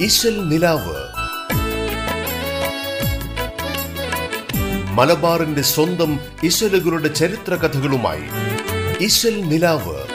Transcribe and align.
ഇശൽ 0.00 0.48
നിലാവ്. 0.48 0.96
മലബാറിന്റെ 4.92 5.62
സ്വന്തം 5.62 6.20
ഇശലുകളുടെ 6.42 7.08
ചരിത്ര 7.08 7.54
കഥകളുമായി 7.54 8.22
ഇശൽ 9.04 9.40
നിലാവ്. 9.40 10.06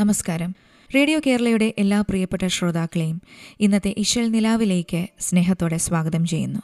നമസ്കാരം. 0.00 0.54
റേഡിയോ 0.94 1.20
കേരളയുടെ 1.26 1.74
എല്ലാ 1.78 2.00
പ്രിയപ്പെട്ട 2.00 2.46
ശ്രോതാക്കളെയും 2.46 3.22
ഇന്നത്തെ 3.60 3.94
ഇശൽ 3.96 4.30
നിലാവിലേക്ക് 4.30 5.06
സ്നേഹത്തോടെ 5.20 5.76
സ്വാഗതം 5.76 6.26
ചെയ്യുന്നു. 6.26 6.60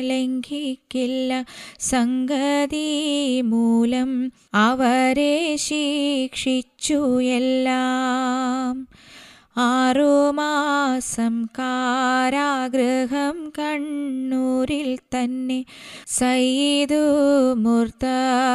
ലംഘിക്കില്ല. 0.00 1.44
സംഗതി 1.80 3.40
മൂലം 3.40 4.32
അവരെ 4.54 5.56
ശിക്ഷിച്ചു 5.56 7.22
എല്ലാം. 7.22 8.88
ആറുമാസം 9.56 11.36
കാരാഗ്രഹം 11.58 13.38
കണ്ണൂരിൽ 13.58 14.98
തന്നെ 15.14 15.64
സയ്യിദു 16.08 17.02
മുർത്തല 17.54 18.45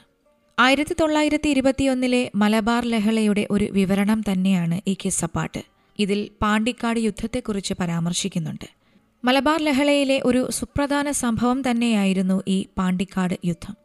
ആയിരത്തി 0.60 0.96
തൊള്ളായിരത്തി 1.00 1.50
ഇരുപത്തിയൊന്നിലെ 1.50 2.32
മലബാർ 2.36 2.86
ലഹളയുടെ 2.86 3.48
ഒരു 3.52 3.66
വിവരണം 3.72 4.22
തന്നെയാണ് 4.32 4.82
ഈ 4.88 4.98
കിസ്സപ്പാട്ട്. 5.06 5.64
ഇതിൽ 6.00 6.30
പാണ്ടിക്കാട് 6.42 7.00
യുദ്ധത്തെക്കുറിച്ച് 7.00 7.74
പരാമർശിക്കുന്നുണ്ട്. 7.80 8.66
മലബാർ 9.26 9.62
ലഹളയിലെ 9.62 10.22
ഒരു 10.26 10.48
സുപ്രധാന 10.52 11.12
സംഭവം 11.12 11.72
തന്നെയായിരുന്നു 11.72 12.44
ഈ 12.48 12.66
പാണ്ടിക്കാട് 12.78 13.40
യുദ്ധം. 13.46 13.76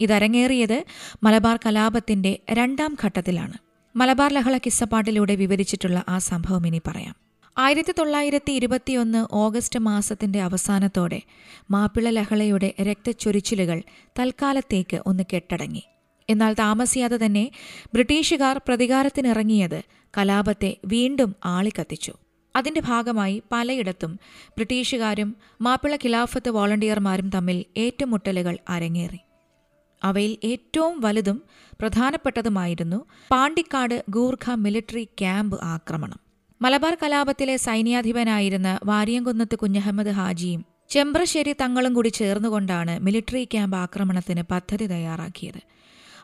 ഇതരങ്ങേറിയത് 0.00 0.84
മലബാർ 1.22 1.58
കലാപത്തിന്റെ 1.66 2.38
രണ്ടാം 2.50 2.96
ഘട്ടത്തിലാണ്. 3.04 3.52
മലബാർ 3.96 4.32
ലഹള 4.32 4.56
കിസ്സപ്പാട്ടിലൂടെ 4.56 5.34
വിവരിച്ചിട്ടുള്ള 5.34 6.04
ആ 6.08 6.18
സംഭവം 6.18 6.66
ഇനി 6.66 6.80
പറയാം. 6.86 7.25
ആയിരത്തി 7.58 7.94
തൊള്ളായിരത്തി 7.98 8.52
ഇരുപത്തിയൊന്ന് 8.52 9.26
ഓഗസ്റ്റ് 9.32 9.78
മാസത്തിന്റെ 9.78 10.40
അവസാനത്തോടെ 10.40 11.22
മാപ്പിള 11.70 12.08
ലഹളയുടെ 12.08 12.74
രക്തച്ചൊരിച്ചിലുകൾ 12.82 13.82
തൽക്കാലത്തേക്ക് 14.18 15.00
ഒന്ന് 15.06 15.22
കെട്ടടങ്ങി. 15.32 15.82
എന്നാൽ 16.30 16.52
താമസിയാതെ 16.52 17.26
തന്നെ 17.26 17.50
ബ്രിട്ടീഷുകാർ 17.94 18.60
പ്രതികാരത്തിനിറങ്ങിയത് 18.68 19.82
കലാപത്തെ 20.18 20.76
വീണ്ടും 20.84 21.36
ആളിക്കത്തിച്ചു. 21.44 22.12
അതിന്റെ 22.56 22.80
ഭാഗമായി 22.80 23.42
പലയിടത്തും 23.52 24.20
ബ്രിട്ടീഷുകാരും 24.48 25.36
മാപ്പിള 25.60 25.96
ഖിലാഫത്ത് 25.96 26.50
വോളണ്ടിയർമാരും 26.50 27.30
തമ്മിൽ 27.30 27.64
ഏറ്റുമുട്ടലുകൾ 27.76 28.58
അരങ്ങേറി. 28.68 29.18
അവയിൽ 30.04 30.36
ഏറ്റവും 30.44 31.00
വലുതും 31.00 31.42
പ്രധാനപ്പെട്ടതുമായിരുന്നു 31.80 33.04
പാണ്ടിക്കാട് 33.30 34.04
ഗൂർഖ 34.10 34.50
മിലിറ്ററി 34.50 35.04
ക്യാമ്പ് 35.04 35.64
ആക്രമണം. 35.64 36.25
മലബാർ 36.60 36.94
കലാപത്തിലെ 37.02 37.56
സൈന്യാധിപനായിരുന്ന 37.56 38.68
വാരിയംകുന്നത്ത് 38.90 39.56
കുഞ്ഞഹമ്മദ് 39.62 40.12
ഹാജിയും 40.18 40.60
ചെമ്പ്രശ്ശേരി 40.90 41.52
തങ്ങളും 41.62 41.92
കൂടി 41.94 42.08
ചേർന്നുകൊണ്ടാണ് 42.08 42.94
മിലിറ്ററി 43.06 43.42
ക്യാമ്പ് 43.44 43.76
ആക്രമണത്തിന് 43.76 44.42
പദ്ധതി 44.52 44.86
തയ്യാറാക്കിയത്. 44.86 45.60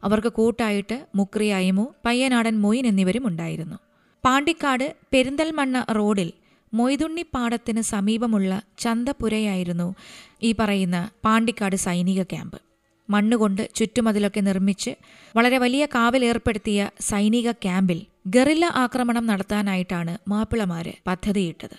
അവർക്ക് 0.07 0.31
കൂട്ടായിട്ട് 0.39 0.97
മുക്രി 1.15 1.49
അയമു 1.59 1.85
പയ്യനാടൻ 2.07 2.55
മൊയ്ൻ 2.65 2.87
എന്നിവരും 2.87 3.27
ഉണ്ടായിരുന്നു. 3.27 3.77
പാണ്ടിക്കാട് 4.25 4.87
പെരിന്തൽമണ്ണ 5.13 5.85
റോഡിൽ 5.99 6.31
മൊയ്തുണ്ണിപ്പാടത്തിന് 6.73 7.83
സമീപമുള്ള 7.93 8.53
ചന്തപുരയായിരുന്നു 8.79 9.89
ഈ 10.43 10.53
പറയുന്ന 10.61 10.99
പാണ്ടിക്കാട് 11.25 11.77
സൈനിക 11.77 12.23
ക്യാമ്പ്. 12.23 12.59
മണ്ണുകൊണ്ട് 13.15 13.63
ചുറ്റുമതിലൊക്കെ 13.79 14.41
നിർമ്മിച്ച് 14.49 14.93
വളരെ 15.37 15.59
വലിയ 15.65 15.85
കാവൽ 15.95 16.23
ഏർപ്പെടുത്തിയ 16.31 16.91
സൈനിക 17.09 17.51
ക്യാമ്പിൽ 17.65 18.01
ഗറില്ല 18.35 18.65
ആക്രമണം 18.85 19.25
നടത്താനായിട്ടാണ് 19.31 20.15
മാപ്പിളമാര് 20.31 20.95
പദ്ധതിയിട്ടത്. 21.09 21.77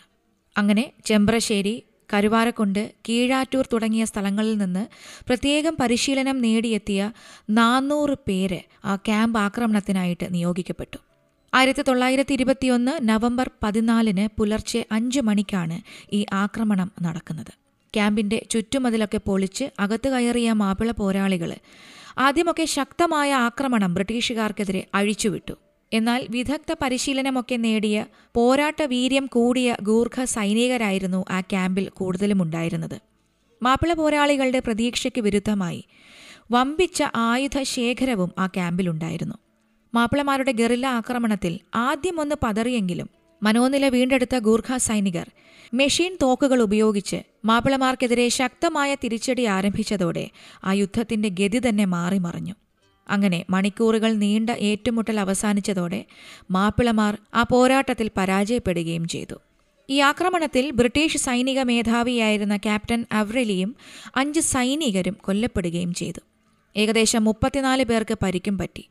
അങ്ങനെ 0.56 0.86
ചെമ്പ്രശ്ശേരി 1.06 1.76
കരുവാരക്കുണ്ട് 2.14 2.82
കീഴാറ്റൂർ 3.08 3.66
തുടങ്ങിയ 3.74 4.04
സ്ഥലങ്ങളിൽ 4.10 4.56
നിന്ന് 4.62 4.84
പ്രത്യേകം 5.28 5.74
പരിശീലനം 5.82 6.38
നേടിയെത്തിയ 6.46 7.02
നാനൂറ് 7.60 8.16
പേര് 8.28 8.60
ആ 8.92 8.96
ക്യാമ്പ് 9.08 9.40
ആക്രമണത്തിനായിട്ട് 9.46 10.28
നിയോഗിക്കപ്പെട്ടു. 10.36 11.00
ആയിരത്തി 11.54 11.84
തൊള്ളായിരത്തി 11.88 12.34
ഇരുപത്തിയൊന്ന് 12.38 12.94
നവംബർ 13.10 13.48
പതിനാലിന് 13.64 14.28
പുലർച്ചെ 14.38 14.82
അഞ്ച് 14.98 15.22
മണിക്കാണ് 15.28 15.78
ഈ 16.18 16.22
ആക്രമണം 16.44 16.90
നടക്കുന്നത്. 17.06 17.54
ക്യാമ്പിന്റെ 17.96 18.46
ചുറ്റുമതിലൊക്കെ 18.52 19.18
പൊളിച്ച് 19.18 19.66
അകത്ത് 19.80 20.10
കയറിയ 20.10 20.54
മാപ്പിള 20.54 20.92
പോരാളികൾ 20.92 21.56
ആദ്യമൊക്കെ 22.18 22.66
ശക്തമായ 22.66 23.34
ആക്രമണം 23.34 23.94
ബ്രിട്ടീഷുകാർക്കെതിരെ 23.94 24.88
അഴിച്ചുവിട്ടു. 24.94 25.54
എന്നാൽ 25.94 26.28
വിദഗ്ധ 26.30 26.76
പരിശീലനമൊക്കെ 26.82 27.56
നേടിയ 27.56 28.06
പോരാട്ട 28.36 28.84
വീര്യം 28.84 29.26
കൂടിയ 29.26 29.78
ഗൂർഖ 29.82 30.24
സൈനികരായിരുന്നു 30.24 31.26
ആ 31.32 31.42
ക്യാമ്പിൽ 31.42 31.90
കൂടുതലും 31.90 32.42
ഉണ്ടായിരുന്നത് 32.42 33.02
മാപ്പിള 33.64 33.94
പോരാളികളുടെ 33.94 34.60
പ്രതീക്ഷയ്ക്ക് 34.60 35.22
വിരുദ്ധമായി 35.22 35.86
വമ്പിച്ച 36.52 37.04
ആയുധ 37.16 37.62
ശേഖരവും 37.62 38.32
ആ 38.40 38.48
ക്യാമ്പിലുണ്ടായിരുന്നു. 38.48 39.36
മാപ്പിളമാരുടെ 39.94 40.52
ഗറില്ല 40.52 40.88
ആക്രമണത്തിൽ 40.88 41.60
ആദ്യമൊന്ന് 41.76 42.36
പതറിയെങ്കിലും 42.44 43.10
മനോനില 43.44 43.88
വീണ്ടെടുത്ത 43.88 44.36
ഗൂർഖ 44.40 44.78
സൈനികർ 44.78 45.32
മെഷീൻ 45.74 46.18
തോക്കുകൾ 46.22 46.62
ഉപയോഗിച്ച് 46.62 47.22
മാപ്പിളമാർക്കെതിരെ 47.46 48.30
ശക്തമായ 48.30 48.96
തിരിച്ചടി 48.96 49.44
ആരംഭിച്ചതോടെ 49.46 50.30
ആ 50.64 50.74
യുദ്ധത്തിന്റെ 50.74 51.30
ഗതി 51.30 51.60
തന്നെ 51.70 51.86
മാറിമറിഞ്ഞു 51.86 52.56
അങ്ങനെ 53.10 53.46
മണിക്കൂറുകൾ 53.50 54.14
നീണ്ട 54.14 54.50
ഏറ്റുമുട്ടൽ 54.50 55.20
അവസാനിച്ചതോടെ 55.20 56.06
മാപ്പിളമാർ 56.52 57.18
ആ 57.34 57.44
പോരാട്ടത്തിൽ 57.44 58.12
പരാജയപ്പെടുകയും 58.18 59.08
ചെയ്തു. 59.08 59.36
ഈ 59.90 60.00
ആക്രമണത്തിൽ 60.00 60.72
ബ്രിട്ടീഷ് 60.72 61.18
സൈനിക 61.18 61.62
മേധാവിയായിരുന്ന 61.62 62.58
ക്യാപ്റ്റൻ 62.58 63.06
അവ്രലിയും 63.12 63.76
അഞ്ച് 64.16 64.40
സൈനികരും 64.40 65.18
കൊല്ലപ്പെടുകയും 65.22 65.94
ചെയ്തു. 65.94 66.20
ഏകദേശം 66.78 67.24
മുപ്പത്തിനാല് 67.24 67.84
പേർക്ക് 67.84 68.18
പരിക്കും 68.24 68.58
പറ്റി. 68.58 68.90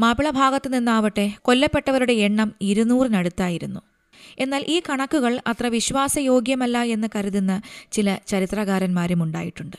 മാപ്പിള 0.00 0.30
ഭാഗത്തു 0.30 0.68
നിന്നാവട്ടെ 0.68 1.32
കൊല്ലപ്പെട്ടവരുടെ 1.42 2.12
എണ്ണം 2.12 2.52
ഇരുന്നൂറിനടുത്തായിരുന്നു. 2.60 3.80
എന്നാൽ 4.38 4.64
ഈ 4.68 4.82
കണക്കുകൾ 4.88 5.40
അത്ര 5.46 5.66
വിശ്വാസയോഗ്യമല്ല 5.66 6.82
എന്ന് 6.82 7.08
കരുതുന്ന 7.16 7.62
ചില 7.92 8.18
ചരിത്രകാരന്മാരും 8.28 9.22
ഉണ്ടായിട്ടുണ്ട് 9.22 9.76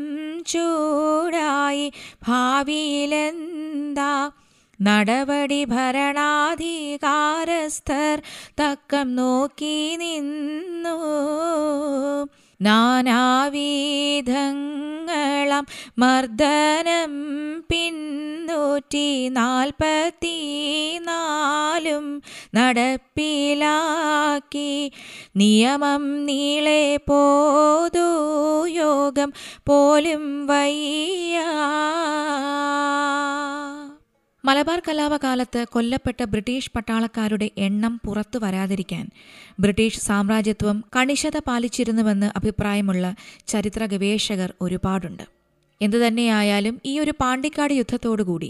ചൂടായി 0.47 1.91
ഭാവിയിലെന്താ 2.27 4.31
നടപടി 4.81 5.63
ഭരണാധികാരസ്ഥർ 5.63 8.21
തക്കം 8.61 9.15
നോക്കി 9.15 9.95
നിന്നു. 9.95 10.97
നാനാവിധങ്ങ 12.61 14.71
മർദ്ദനം 15.99 17.11
പിന്നൂറ്റി 17.69 19.29
നാൽപ്പത്തി 19.29 20.97
നാലും 20.97 22.23
നടപ്പിലാക്കി. 22.55 24.91
നിയമം 25.35 26.25
നീളെ 26.25 26.97
പോതു 26.97 28.67
യോഗം 28.67 29.33
പോലും 29.67 30.47
വയ്യ. 30.47 31.41
മലബാർ 34.43 34.79
കലാപകാലത്ത് 34.79 35.61
കൊല്ലപ്പെട്ട 35.71 36.21
ബ്രിട്ടീഷ് 36.23 36.71
പട്ടാളക്കാരുടെ 36.75 37.47
എണ്ണം 37.57 37.93
പുറത്തു 38.05 38.37
വരാതിരിക്കാൻ 38.39 39.05
ബ്രിട്ടീഷ് 39.59 39.99
സാമ്രാജ്യത്വം 39.99 40.77
കണിശത 40.95 41.37
പാലിച്ചിരുന്നുവെന്ന് 41.47 42.27
അഭിപ്രായമുള്ള 42.39 43.05
ചരിത്ര 43.47 43.85
ഗവേഷകർ 43.85 44.51
ഒരുപാടുണ്ട്. 44.61 45.23
എന്തുതന്നെയായാലും 45.81 46.75
ഈ 46.85 46.99
ഒരു 46.99 47.13
പാണ്ടിക്കാട് 47.21 47.73
യുദ്ധത്തോടുകൂടി 47.73 48.49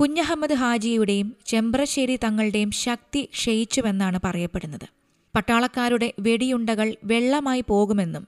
കുഞ്ഞഹമ്മദ് 0.00 0.56
ഹാജിയുടെയും 0.62 1.28
ചെമ്പ്രശ്ശേരി 1.46 2.16
തങ്ങളുടെയും 2.24 2.70
ശക്തി 2.84 3.22
ക്ഷയിച്ചുവെന്നാണ് 3.34 4.18
പറയപ്പെടുന്നത്. 4.24 4.86
പട്ടാളക്കാരുടെ 5.34 6.08
വെടിയുണ്ടകൾ 6.18 6.88
വെള്ളമായി 7.04 7.62
പോകുമെന്നും 7.68 8.24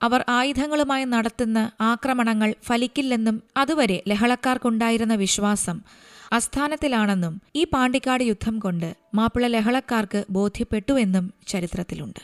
അവർ 0.00 0.20
ആയുധങ്ങളുമായി 0.28 1.04
നടത്തുന്ന 1.04 1.58
ആക്രമണങ്ങൾ 1.92 2.50
ഫലിക്കില്ലെന്നും 2.66 3.36
അതുവരെ 3.56 4.02
ലഹളക്കാർക്കുണ്ടായിരുന്ന 4.08 5.14
വിശ്വാസം 5.24 5.78
അസ്ഥാനത്തിലാണെന്നും 6.32 7.42
ഈ 7.54 7.64
പാണ്ടിക്കാട് 7.64 8.24
യുദ്ധം 8.24 8.58
കൊണ്ട് 8.58 8.96
മാപ്പിള 9.14 9.46
ലഹളക്കാർക്ക് 9.46 10.24
ബോധ്യപ്പെട്ടുവെന്നും 10.30 11.34
ചരിത്രത്തിലുണ്ട്. 11.46 12.20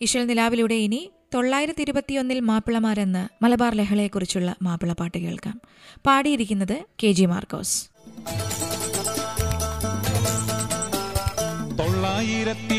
ഇശൽ 0.00 0.26
നിലാവിലൂടെ 0.26 0.74
ഇനി 0.74 1.10
തൊള്ളായിരത്തി 1.34 1.82
ഇരുപത്തിയൊന്നിൽ 1.82 2.40
മാപ്പിളമാരെന്ന് 2.40 3.44
മലബാർ 3.44 3.74
ലഹളയെക്കുറിച്ചുള്ള 3.74 4.56
മാപ്പിളപ്പാട്ട് 4.62 5.18
കേൾക്കാം. 5.18 5.60
പാടിയിരിക്കുന്നത് 6.06 6.84
കെ 7.02 7.12
ജി 7.12 7.24
മാർക്കോസ്. 7.24 7.90
തൊള്ളായിരത്തി 11.78 12.74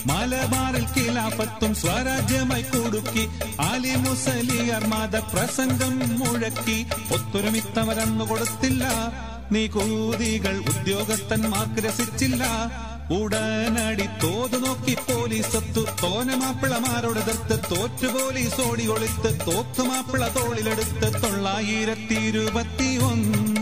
മലബാറിൽ 0.06 0.86
കിലാഫത്തും 0.96 1.74
സ്വരാജ്യമായി 1.74 2.62
കൊടുക്കി. 2.62 3.28
അലി 3.60 3.94
മുസലിയർ 3.96 4.86
മത 4.86 5.16
പ്രസംഗം 5.16 6.18
മുഴക്കി. 6.18 6.86
ഒത്തൊരുമിത്തവരന്നു 7.12 8.24
കൊടുത്തില്ല. 8.24 8.84
നീ 9.52 9.66
കൂതികൾ 9.66 10.56
ഉദ്യോഗസ്ഥന്മാർക്ക് 10.56 11.86
രസിച്ചില്ല. 11.86 12.44
ഉടനടി 13.10 14.06
തോതു 14.22 14.56
നോക്കി 14.56 14.94
പോലീസത്തു. 14.94 15.80
തോന 16.02 16.34
മാപ്പിളമാരോട് 16.34 17.18
എതിർത്ത് 17.18 17.74
തോറ്റു 17.74 18.06
പോലീസ് 18.06 18.60
ഓടി 18.60 18.86
ഒളിത്ത്. 18.86 19.46
തോക്ക് 19.46 19.82
മാപ്പിള 19.82 20.28
തോളിലെടുത്ത് 20.28 21.22
തൊള്ളായിരത്തി 21.22 22.14
ഇരുപത്തി 22.14 22.98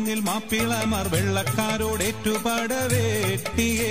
ഒന്നിൽ 0.09 0.21
മാപ്പിളമാർ 0.21 1.07
വെള്ളക്കാരോട് 1.09 2.03
ഏറ്റുപാടവേട്ടിയേ 2.03 3.91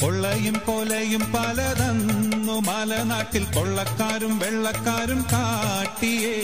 കൊള്ളയും 0.00 0.56
കൊലയും 0.66 1.22
പലതന്നു. 1.32 2.56
മലനാട്ടിൽ 2.68 3.44
കൊള്ളക്കാരും 3.54 4.32
വെള്ളക്കാരും 4.38 5.20
കാട്ടിയേ. 5.32 6.34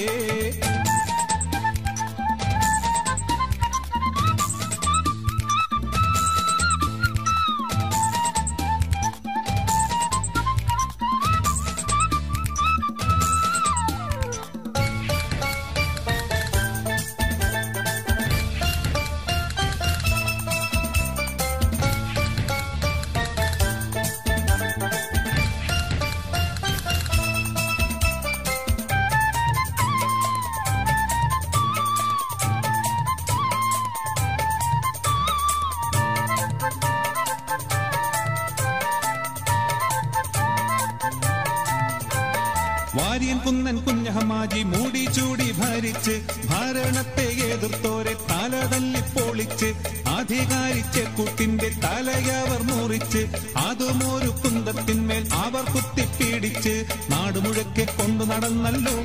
വാര്യൻ 42.96 43.38
കുന്നൻ 43.38 43.76
കുഞ്ഞഹമാജി 43.84 44.62
മൂടി 44.62 45.04
ചൂടി 45.12 45.52
ഭരിച്ച് 45.58 46.14
ഭരണത്തെ 46.50 47.26
എതിർത്തോരെ 47.50 48.14
തല 48.30 48.52
തല്ലി 48.66 49.02
പൊളിച്ച് 49.14 49.68
അധികാരിച്ച 50.16 50.98
കുട്ടിന്റെ 51.18 51.70
തലയവർ 51.84 52.62
മുറിച്ച് 52.62 53.22
അതും 53.68 54.00
ഒരു 54.14 54.30
കുന്തത്തിന്മേൽ 54.42 55.28
അവർ 55.44 55.64
കുത്തിപ്പീടിച്ച് 55.74 56.74
നാടുമുഴക്കെ 57.10 57.86
കൊണ്ടു 57.98 58.24
നടന്നല്ലോ. 58.24 58.96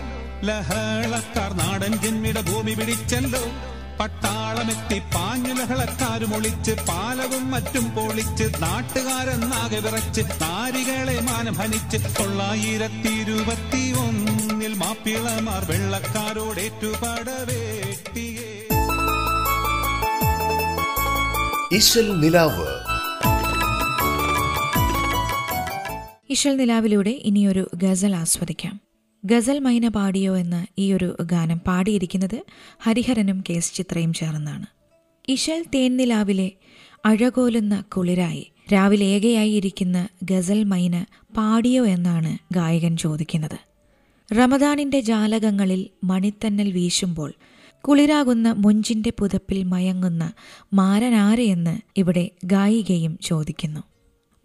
ലഹളക്കാർ 0.43 1.51
നാടൻ 1.53 1.93
ജന്മിയുടെ 2.03 2.41
ഭൂമി 2.41 2.73
പിടിച്ചല്ലോ. 2.73 3.43
പട്ടാളമെത്തി 4.01 5.01
പാഞ്ഞുലഹളക്കാരും 5.15 6.35
ഒളിച്ച് 6.35 6.71
പാലവും 6.89 7.51
മറ്റും 7.51 7.95
പൊളിച്ച് 7.95 8.61
നാട്ടുകാരെന്നാകെ 8.61 9.79
വിറച്ച് 9.79 10.21
നാരികളെ 10.21 11.21
മാനഭനിച്ച് 11.21 11.97
തൊള്ളായിരത്തി 12.19 13.07
ഇരുപത്തി 13.07 13.91
ഒന്നിൽ 13.91 14.73
മാപ്പിളമാർ 14.73 15.71
വെള്ളക്കാരോടേറ്റുപാടവേട്ടിയേ 15.71 18.67
ഇശൽ 21.71 22.19
നിലാവ്. 22.19 22.67
ഇശൽ 26.29 26.55
നിലാവിലൂടെ 26.55 27.09
ഇനിയൊരു 27.09 27.69
ഗസൽ 27.75 28.15
ആസ്വദിക്കാം. 28.15 28.90
ഗസൽ 29.25 29.59
മൈന 29.59 29.87
പാടിയോ 29.87 30.37
എന്ന 30.37 30.65
ഈ 30.79 30.93
ഒരു 30.93 31.17
ഗാനം 31.21 31.57
പാടിയിരിക്കുന്നത് 31.57 32.43
ഹരിഹരനും 32.79 33.43
കേസ് 33.49 33.73
ചിത്രയും 33.73 34.13
ചേർന്നാണ്. 34.13 34.65
ഇഷൽ 35.29 35.65
തേൻനിലാവിലെ 35.75 36.51
അഴകോലുന്ന 37.05 37.81
കുളിരായി 37.81 38.51
രാവിലെ 38.73 39.05
ഏകയായി 39.05 39.51
ഇരിക്കുന്ന 39.51 40.07
ഗസൽ 40.23 40.63
മൈന 40.63 41.05
പാടിയോ 41.37 41.85
എന്നാണ് 41.85 42.37
ഗായകൻ 42.53 42.97
ചോദിക്കുന്നത്. 42.97 43.57
റമദാനിന്റെ 44.37 44.99
ജാലകങ്ങളിൽ 44.99 45.89
മണിത്തന്നൽ 46.03 46.71
വീശുമ്പോൾ 46.71 47.33
കുളിരാകുന്ന 47.81 48.55
മുഞ്ചിന്റെ 48.57 49.13
പുതപ്പിൽ 49.19 49.63
മയങ്ങുന്ന 49.63 50.33
മാരനാരെയെന്ന് 50.73 51.77
ഇവിടെ 51.97 52.31
ഗായികയും 52.45 53.19
ചോദിക്കുന്നു. 53.21 53.81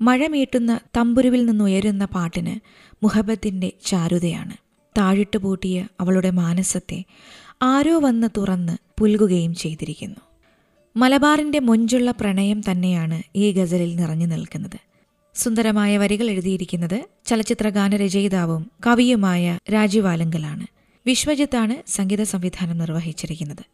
മഴമീട്ടുന്ന 0.00 0.80
തമ്പുരുവിൽ 0.96 1.46
നിന്നുയരുന്ന 1.46 2.04
പാട്ടിന് 2.04 2.54
മുഹബത്തിന്റെ 3.02 3.72
ചാരുതയാണ്. 3.86 4.65
താഴിട്ടുപൂട്ടിയ 4.96 5.86
അവളുടെ 6.00 6.30
മാനസത്തെ 6.30 7.04
ആരോ 7.62 8.00
വന്ന് 8.00 8.28
തുറന്ന് 8.36 8.76
പുൽകുകയും 8.98 9.54
ചെയ്തിരിക്കുന്നു. 9.54 10.16
മലബാറിന്റെ 10.96 11.58
മൊഞ്ചുള്ള 11.58 12.10
പ്രണയം 12.10 12.62
തന്നെയാണ് 12.70 13.22
ഈ 13.36 13.52
ഗസലിൽ 13.52 13.96
നിറഞ്ഞു 13.96 14.26
നിൽക്കുന്നത്. 14.26 14.78
സുന്ദരമായ 15.34 15.98
വരികൾ 15.98 16.30
എഴുതിയിരിക്കുന്നത് 16.30 17.04
ചലച്ചിത്ര 17.26 17.68
ഗാനരചയിതാവും 17.68 18.70
കവിയുമായ 18.86 19.58
രാജീവ് 19.72 20.06
ആലങ്കലാണ് 20.06 20.66
വിശ്വജിത്താണ് 21.06 21.90
സംഗീത 21.90 22.22
സംവിധാനം 22.22 22.78
നിർവഹിച്ചിരിക്കുന്നത്. 22.78 23.64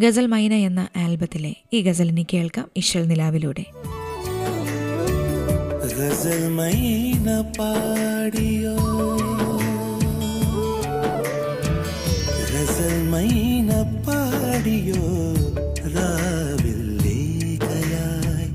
ഗസൽ 0.00 0.26
മൈന 0.26 0.52
എന്ന 0.52 0.88
ആൽബത്തിലെ 0.96 1.54
ഈ 1.72 1.80
ഗസലിനി 1.80 2.26
കേൾക്കാം 2.32 2.70
ഇഷൽ 2.76 3.04
നിലാവിലൂടെ. 3.04 3.64
ഗസൽ 5.98 6.48
മൈന 6.48 7.52
പാടിയോ? 7.58 8.76
മൈന 13.14 13.70
പാടിയോ? 14.06 15.02
രാവിൽ 15.94 16.80
ലേഖയായി 17.02 18.48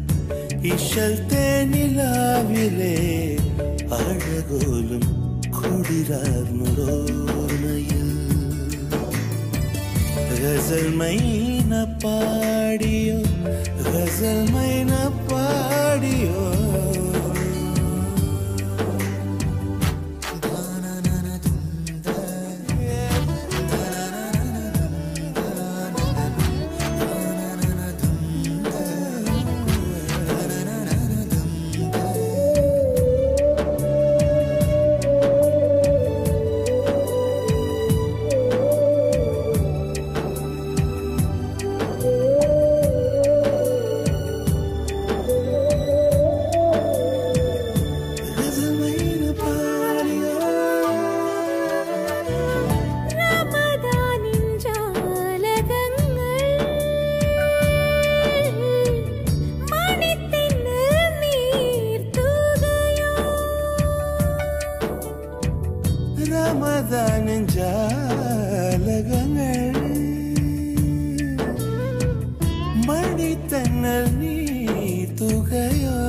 ഇശൽ 0.68 1.14
തേനിലാവിലെ 1.32 2.96
അഴകോലും 3.92 5.06
കുടിരാർന്നുറോർമയിൽ 5.58 6.66
ഗസൽ 10.42 10.88
മൈന 10.96 11.72
പാടിയോ? 12.04 13.20
ഗസൽ 13.88 14.52
മൈന 14.52 14.92
പാടിയോ? 15.32 16.38
മണിത്തന്നൽ 72.90 74.06
നീ 74.20 74.36
തുകയോ? 75.20 76.09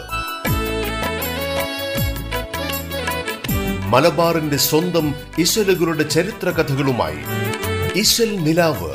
മലബാറിന്റെ 3.91 4.57
സ്വന്തം 4.57 5.15
ഇശലുകളുടെ 5.39 6.03
ചരിത്ര 6.03 6.49
കഥകളുമായി 6.49 7.17
ഇശൽ 7.99 8.35
നിലാവ്. 8.35 8.93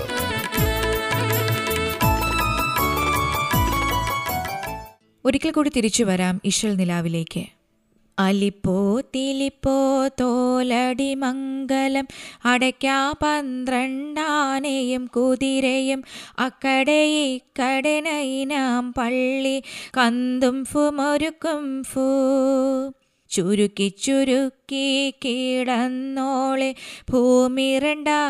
ഒരിക്കൽ 5.24 5.50
കൂടി 5.50 5.70
തിരിച്ചു 5.76 6.04
വരാം 6.04 6.40
ഇശൽ 6.44 6.76
നിലാവിലേക്ക്. 6.76 7.44
അലിപ്പോ 8.18 9.00
തിലിപ്പോ 9.00 10.08
തോലടി 10.20 11.14
മംഗലം 11.14 12.08
അടയ്ക്കാ 12.44 13.14
പന്ത്രണ്ടാനയും 13.22 15.06
കുതിരയും 15.06 16.04
അക്കടെ 16.38 17.02
ഇക്കടെ 17.34 18.00
നൈനാം 18.00 18.92
പള്ളി 18.92 19.62
കന്തും 19.88 20.64
ഫുമൊരുക്കും 20.64 21.84
ഫൂ 21.84 22.02
ചുരുക്കി 23.30 23.88
ചുരുക്കി 23.88 25.14
കിടന്നോളെ 25.24 26.74
ഭൂമിരണ്ടാ 27.10 28.20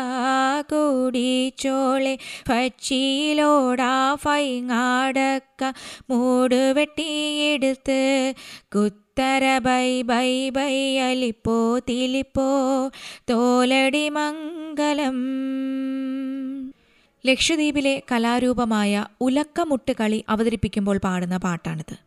കൂടിച്ചോളെ 0.61 2.17
പച്ചിയിലോടാ 2.49 4.15
ഫൈങ്ങാടക്ക 4.15 5.71
മൂട് 6.09 6.73
വെട്ടിയെടുത്ത് 6.75 8.33
കുത്തര 8.75 9.57
ബൈ 9.57 10.01
ബൈ 10.01 10.49
ബൈ 10.49 10.97
അലിപ്പോ 10.97 11.79
തിലിപ്പോ 11.79 12.91
തോലടി 13.29 14.09
മംഗലം. 14.09 15.17
ലക്ഷദ്വീപിലെ 17.25 18.03
കലാരൂപമായ 18.11 19.05
ഉലക്കമുട്ട് 19.21 19.93
കളി 19.99 20.23
അവതരിപ്പിക്കുമ്പോൾ 20.29 20.97
പാടുന്ന 20.97 21.37
പാട്ടാണിത്. 21.37 22.06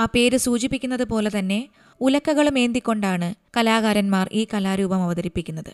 ആ 0.00 0.04
പേര് 0.04 0.36
സൂചിപ്പിക്കുന്നത് 0.36 1.04
പോലെ 1.04 1.30
തന്നെ 1.38 1.68
ഉലക്കകളും 2.00 2.58
ഏന്തിക്കൊണ്ടാണ് 2.58 3.34
കലാകാരന്മാർ 3.56 4.30
ഈ 4.32 4.46
കലാരൂപം 4.54 5.02
അവതരിപ്പിക്കുന്നത്. 5.02 5.72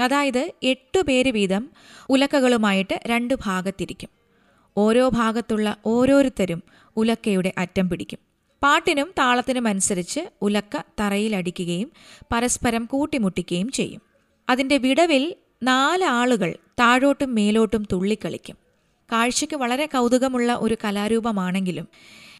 അതായത് 0.00 0.52
എട്ടു 0.62 1.00
പേര് 1.00 1.30
വീതം 1.30 1.70
ഉലക്കകളുമായിട്ട് 2.08 3.00
രണ്ട് 3.06 3.34
ഭാഗത്തിരിക്കും. 3.34 4.08
ഓരോ 4.76 5.08
ഭാഗത്തുള്ള 5.08 5.76
ഓരോരുത്തരും 5.86 6.62
ഉലക്കയുടെ 6.96 7.52
അറ്റം 7.58 7.88
പിടിക്കും. 7.88 8.18
പാട്ടിനും 8.62 9.14
താളത്തിനും 9.18 9.68
അനുസരിച്ച് 9.68 10.20
ഉലക്ക 10.42 10.80
തറയിലടിക്കുകയും 11.00 11.92
പരസ്പരം 12.32 12.84
കൂട്ടിമുട്ടിക്കുകയും 12.84 13.70
ചെയ്യും. 13.70 14.02
അതിന്റെ 14.48 14.76
വിടവിൽ 14.78 15.34
നാല് 15.62 16.04
ആളുകൾ 16.04 16.56
താഴോട്ടും 16.80 17.34
മേലോട്ടും 17.34 17.86
തുള്ളിക്കളിക്കും. 17.92 18.67
കാഴ്ചയ്ക്ക് 19.12 19.56
വളരെ 19.56 19.86
കൗതുകമുള്ള 19.86 20.54
ഒരു 20.54 20.76
കലാരൂപമാണെങ്കിലും 20.84 21.88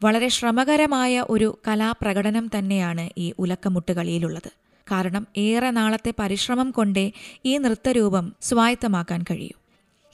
വളരെ 0.05 0.29
ശ്രമകരമായ 0.29 1.25
ഒരു 1.31 1.59
കലാപ്രകടനം 1.69 2.51
തന്നെയാണ് 2.59 3.11
ഈ 3.19 3.33
ഉലക്കമുട്ടുകളിയിലുള്ളത്. 3.39 4.51
കാരണം 4.87 5.27
ഏറെ 5.37 5.71
നാളത്തെ 5.71 6.13
പരിശ്രമം 6.19 6.71
കൊണ്ടേ 6.71 7.13
ഈ 7.45 7.59
നൃത്തരൂപം 7.59 8.33
സ്വായത്തമാക്കാൻ 8.43 9.25
കഴിയൂ. 9.31 9.57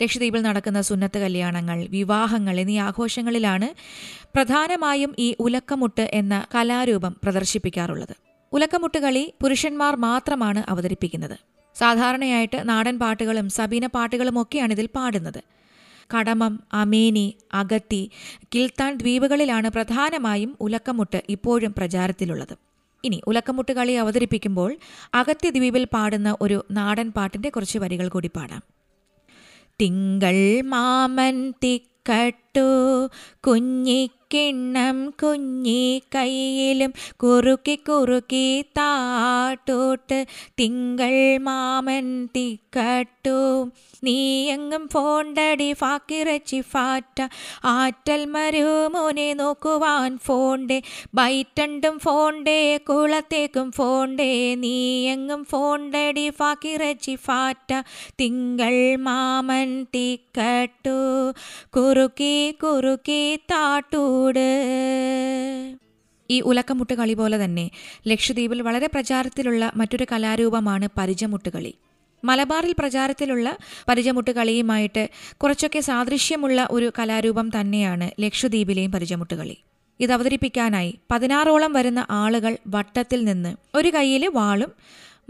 ലക്ഷദ്വീപിൽ 0.02 0.40
നടക്കുന്ന 0.42 0.80
സുന്നത്ത് 0.80 1.18
കല്യാണങ്ങൾ 1.18 1.86
വിവാഹങ്ങൾ 1.86 2.60
എന്നീ 2.60 2.78
ആഘോഷങ്ങളിലാണ് 2.78 3.68
പ്രധാനമായും 4.34 5.14
ഈ 5.18 5.36
ഉലക്കമുട്ട് 5.40 6.10
എന്ന 6.12 6.46
കലാരൂപം 6.54 7.16
പ്രദർശിപ്പിക്കാറുള്ളത്. 7.22 8.14
ഉലക്കമുട്ട് 8.52 8.98
കളി 8.98 9.34
പുരുഷന്മാർ 9.42 9.96
മാത്രമാണ് 9.96 10.64
അവതരിപ്പിക്കുന്നത്. 10.68 11.36
സാധാരണയായിട്ട് 11.76 12.68
നാടൻ 12.68 12.98
പാട്ടുകളും 12.98 13.50
സബീന 13.50 13.86
പാട്ടുകളും 13.86 14.42
ഒക്കെയാണ് 14.42 14.72
ഇതിൽ 14.72 14.88
പാടുന്നത്. 14.96 15.40
കടമം 16.14 16.60
അമേനി 16.72 17.36
അഗത്തി 17.54 18.10
കിൽത്താൻ 18.54 18.96
ദ്വീപുകളിലാണ് 18.96 19.68
പ്രധാനമായും 19.70 20.56
ഉലക്കമുട്ട് 20.60 21.22
ഇപ്പോഴും 21.28 21.74
പ്രചാരത്തിലുള്ളത്. 21.78 22.54
ഇനി 23.04 23.22
ഉലക്കമുട്ട് 23.26 23.72
കളി 23.72 23.92
അവതരിപ്പിക്കുമ്പോൾ 23.92 24.76
അഗത്തി 25.14 25.50
ദ്വീപിൽ 25.50 25.84
പാടുന്ന 25.84 26.36
ഒരു 26.40 26.64
നാടൻ 26.70 27.12
പാട്ടിന്റെ 27.12 27.48
കുറച്ച് 27.48 27.78
വരികൾ 27.78 28.08
കൂടി 28.08 28.30
പാടാം. 28.36 28.62
തിങ്കൾ 29.80 30.60
മാമൻ 30.60 31.50
തിക്കട്ടു 31.50 32.68
കുഞ്ഞിക്കിണ്ണം 34.34 35.10
കുഞ്ഞി 35.22 36.02
കയ്യിലും 36.14 36.92
കുറുക്കി 37.12 37.74
കുറുക്കി 37.74 38.62
താട്ടോട്ട് 38.62 40.26
തിങ്കൾ 40.60 41.38
മാമൻ 41.38 42.28
തിക്കട്ടു. 42.36 43.70
നീയെങ്ങും 44.04 44.88
ഫോണ്ടടി 44.92 45.72
ഫാക്കിറച്ചി 45.72 46.60
ഫാറ്റ. 46.60 47.28
ആറ്റൽ 47.64 48.24
മരുമോനെ 48.24 49.32
നോക്കുവാൻ 49.32 50.18
ഫോണ്ടേ. 50.18 50.82
ബൈറ്റണ്ടും 51.14 51.98
ഫോണ്ടേ 51.98 52.76
കുളത്തേക്കും 52.76 53.72
ഫോണ്ടേ. 53.72 54.54
നീയെങ്ങും 54.54 55.46
ഫോണ്ടടി 55.50 56.30
ഫാക്കിറച്ചി 56.30 57.14
ഫാറ്റ. 57.14 57.82
തിങ്കൾ 58.20 58.96
മാമൻ 58.96 59.86
തിക്കട്ടു. 59.94 61.32
കുറുക്കി 61.76 62.50
കുറുക്കി 62.50 63.38
താട്ടൂട് 64.24 65.76
ഈ 66.30 66.36
ഉലക്കമുട്ട് 66.40 66.94
കളി 66.94 67.14
പോലെ 67.14 67.36
തന്നെ 67.44 67.64
ലക്ഷദ്വീപിൽ 68.08 68.60
വളരെ 68.62 68.88
പ്രചാരത്തിലുള്ള 68.94 69.64
മറ്റൊരു 69.76 70.04
കലാരൂപമാണ് 70.12 70.86
പരിചമുട്ടുകളി 70.98 71.72
മലബാറിൽ 72.22 72.72
പ്രചാരത്തിലുള്ള 72.78 73.48
പരിചമുട്ട് 73.88 74.30
കളിയുമായിട്ട് 74.30 75.02
കുറച്ചൊക്കെ 75.42 75.80
സാദൃശ്യമുള്ള 75.88 76.68
ഒരു 76.70 76.86
കലാരൂപം 76.98 77.48
തന്നെയാണ് 77.56 78.06
ലക്ഷദ്വീപിലെയും 78.20 78.92
പരിചമുട്ട് 78.92 79.34
കളി. 79.34 79.56
ഇത് 80.00 80.12
അവതരിപ്പിക്കാനായി 80.12 80.92
പതിനാറോളം 81.10 81.72
വരുന്ന 81.72 82.00
ആളുകൾ 82.22 82.54
വട്ടത്തിൽ 82.68 83.20
നിന്ന് 83.24 83.52
ഒരു 83.74 83.90
കൈയിൽ 83.96 84.24
വാളും 84.38 84.72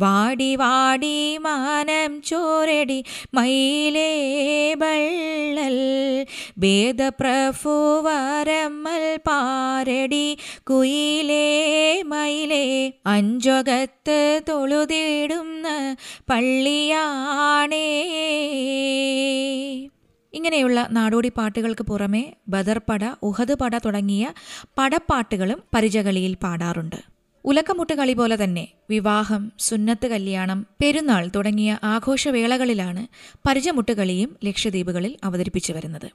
വാടി 0.00 0.56
വാടി 0.56 1.38
മാനം 1.38 2.22
ചോരടി 2.22 3.04
മയിലേ 3.34 4.74
ബള്ളൽ 4.74 6.26
ഭേദപ്രഭുവരമ്മൽ 6.58 9.16
പാരടി 9.16 10.38
കുയിലേ 10.70 12.02
മയിലേ. 12.02 12.92
അഞ്ചകത്ത് 13.06 14.42
തൊഴുതിടുന്ന 14.48 15.96
പള്ളിയാണേ. 16.30 17.90
ഇങ്ങനെയുള്ള 20.34 20.88
നാടോടി 20.90 21.32
പാട്ടുകൾക്ക് 21.36 21.84
പുറമെ 21.84 22.22
ബദർപട 22.48 23.04
ഉഹദ് 23.22 23.54
പട 23.54 23.78
തുടങ്ങിയ 23.78 24.34
പടപ്പാട്ടുകളും 24.78 25.62
പരിചകളിയിൽ 25.74 26.34
പാടാറുണ്ട്. 26.44 27.00
ഉലക്കമുട്ട് 27.44 27.92
കളി 27.92 28.12
പോലെ 28.12 28.44
തന്നെ 28.44 28.68
വിവാഹം 28.90 29.52
സുന്നത്ത് 29.58 30.06
കല്യാണം 30.06 30.66
പെരുന്നാൾ 30.82 31.30
തുടങ്ങിയ 31.34 31.78
ആഘോഷവേളകളിലാണ് 31.84 33.02
പരിചമുട്ടുകളിയും 33.48 34.36
ലക്ഷദ്വീപുകളിൽ 34.44 35.16
അവതരിപ്പിച്ചു 35.24 35.72
വരുന്നത്. 35.72 36.08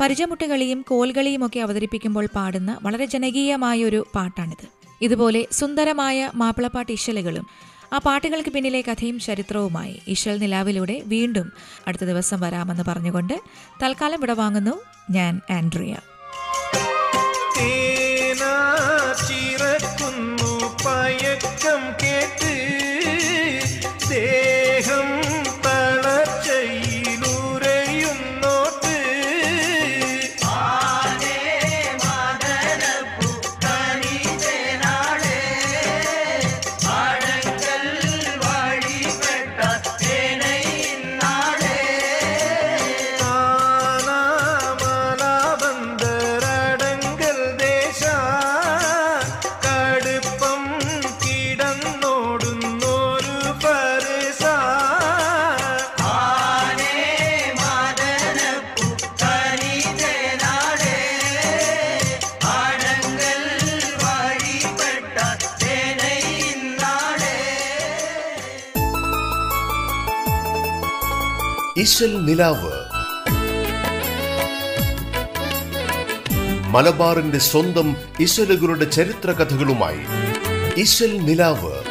പരിചമുട്ടുകളിയും 0.00 0.84
കോൽകളിയും 0.88 1.46
ഒക്കെ 1.46 1.60
അവതരിപ്പിക്കുമ്പോൾ 1.60 2.28
പാടുന്ന 2.34 2.78
വളരെ 2.82 3.04
ജനകീയമായ 3.04 3.84
ഒരു 3.84 4.06
പാട്ടാണിത്. 4.14 4.63
ഇതുപോലെ 5.04 5.40
സുന്ദരമായ 5.52 6.30
മാപ്പിളപ്പാട്ട് 6.34 6.92
ഇശലുകളും 6.92 7.46
ആ 7.92 7.98
പാട്ടുകൾക്ക് 7.98 8.50
പിന്നിലെ 8.50 8.80
കഥയും 8.80 9.18
ചരിത്രവുമായി 9.18 9.94
ഇശൽ 10.08 10.36
നിലാവിലൂടെ 10.38 10.96
വീണ്ടും 11.06 11.48
അടുത്ത 11.86 12.04
ദിവസം 12.04 12.40
വരാമെന്ന് 12.40 12.84
പറഞ്ഞുകൊണ്ട് 12.90 13.36
തൽക്കാലം 13.82 14.18
ഇവിടെ 14.18 14.32
വാങ്ങുന്നു 14.32 14.74
ഞാൻ 15.10 15.34
ആൻഡ്രിയ. 15.50 15.94
ഇശൽ 71.84 72.24
നിലാവ്. 72.24 72.72
മലബാറിന്റെ 76.70 77.38
സ്വന്തം 77.38 77.96
ഇശലുകളുടെ 78.20 78.84
ചരിത്ര 78.84 79.32
കഥകളുമായി 79.32 80.00
ഇശൽ 80.76 81.16
നിലാവ്. 81.16 81.83